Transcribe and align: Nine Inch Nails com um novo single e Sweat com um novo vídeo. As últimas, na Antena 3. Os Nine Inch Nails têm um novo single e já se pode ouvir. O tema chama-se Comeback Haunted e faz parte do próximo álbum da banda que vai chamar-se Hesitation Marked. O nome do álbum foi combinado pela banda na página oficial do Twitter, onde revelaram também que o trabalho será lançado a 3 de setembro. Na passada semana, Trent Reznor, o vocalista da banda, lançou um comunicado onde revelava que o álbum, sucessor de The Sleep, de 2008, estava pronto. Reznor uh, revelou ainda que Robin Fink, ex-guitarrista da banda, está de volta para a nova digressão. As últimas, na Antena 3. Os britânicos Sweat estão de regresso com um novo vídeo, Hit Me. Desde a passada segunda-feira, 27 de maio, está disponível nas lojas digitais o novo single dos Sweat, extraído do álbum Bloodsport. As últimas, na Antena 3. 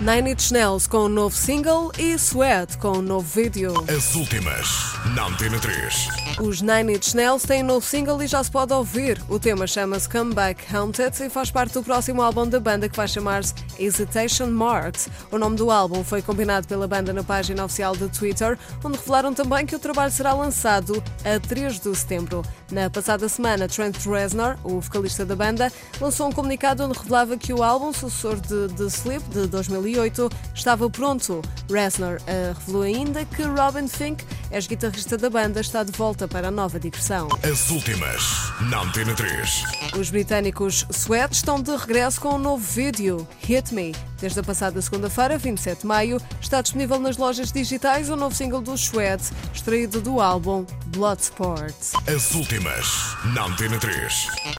Nine 0.00 0.30
Inch 0.30 0.52
Nails 0.52 0.86
com 0.86 1.06
um 1.06 1.08
novo 1.08 1.34
single 1.34 1.90
e 1.98 2.12
Sweat 2.12 2.78
com 2.78 2.98
um 2.98 3.02
novo 3.02 3.26
vídeo. 3.26 3.74
As 3.88 4.14
últimas, 4.14 4.68
na 5.16 5.26
Antena 5.26 5.58
3. 5.58 6.08
Os 6.40 6.62
Nine 6.62 6.94
Inch 6.94 7.16
Nails 7.16 7.42
têm 7.42 7.64
um 7.64 7.66
novo 7.66 7.84
single 7.84 8.22
e 8.22 8.28
já 8.28 8.44
se 8.44 8.48
pode 8.48 8.72
ouvir. 8.72 9.20
O 9.28 9.40
tema 9.40 9.66
chama-se 9.66 10.08
Comeback 10.08 10.72
Haunted 10.72 11.20
e 11.20 11.28
faz 11.28 11.50
parte 11.50 11.74
do 11.74 11.82
próximo 11.82 12.22
álbum 12.22 12.46
da 12.46 12.60
banda 12.60 12.88
que 12.88 12.96
vai 12.96 13.08
chamar-se 13.08 13.52
Hesitation 13.76 14.46
Marked. 14.46 15.10
O 15.32 15.38
nome 15.38 15.56
do 15.56 15.68
álbum 15.68 16.04
foi 16.04 16.22
combinado 16.22 16.68
pela 16.68 16.86
banda 16.86 17.12
na 17.12 17.24
página 17.24 17.64
oficial 17.64 17.96
do 17.96 18.08
Twitter, 18.08 18.56
onde 18.84 18.98
revelaram 18.98 19.34
também 19.34 19.66
que 19.66 19.74
o 19.74 19.80
trabalho 19.80 20.12
será 20.12 20.32
lançado 20.32 21.02
a 21.24 21.40
3 21.40 21.80
de 21.80 21.92
setembro. 21.96 22.44
Na 22.70 22.88
passada 22.88 23.28
semana, 23.28 23.66
Trent 23.66 23.96
Reznor, 24.06 24.58
o 24.62 24.78
vocalista 24.78 25.26
da 25.26 25.34
banda, 25.34 25.72
lançou 26.00 26.28
um 26.28 26.32
comunicado 26.32 26.84
onde 26.84 26.96
revelava 26.96 27.36
que 27.36 27.52
o 27.52 27.64
álbum, 27.64 27.92
sucessor 27.92 28.36
de 28.36 28.72
The 28.74 28.84
Sleep, 28.84 29.24
de 29.30 29.48
2008, 29.88 30.30
estava 30.54 30.90
pronto. 30.90 31.42
Reznor 31.70 32.16
uh, 32.16 32.58
revelou 32.58 32.82
ainda 32.82 33.24
que 33.24 33.42
Robin 33.42 33.88
Fink, 33.88 34.24
ex-guitarrista 34.50 35.16
da 35.16 35.30
banda, 35.30 35.60
está 35.60 35.82
de 35.82 35.92
volta 35.92 36.28
para 36.28 36.48
a 36.48 36.50
nova 36.50 36.78
digressão. 36.78 37.28
As 37.42 37.70
últimas, 37.70 38.22
na 38.70 38.82
Antena 38.82 39.14
3. 39.14 39.62
Os 39.98 40.10
britânicos 40.10 40.86
Sweat 40.90 41.34
estão 41.34 41.60
de 41.60 41.74
regresso 41.74 42.20
com 42.20 42.34
um 42.34 42.38
novo 42.38 42.64
vídeo, 42.64 43.26
Hit 43.40 43.74
Me. 43.74 43.94
Desde 44.20 44.40
a 44.40 44.42
passada 44.42 44.80
segunda-feira, 44.82 45.38
27 45.38 45.82
de 45.82 45.86
maio, 45.86 46.20
está 46.40 46.60
disponível 46.60 46.98
nas 46.98 47.16
lojas 47.16 47.52
digitais 47.52 48.10
o 48.10 48.16
novo 48.16 48.34
single 48.34 48.60
dos 48.60 48.82
Sweat, 48.82 49.22
extraído 49.54 50.00
do 50.00 50.20
álbum 50.20 50.66
Bloodsport. 50.86 51.74
As 52.06 52.34
últimas, 52.34 53.16
na 53.32 53.46
Antena 53.46 53.78
3. 53.78 54.26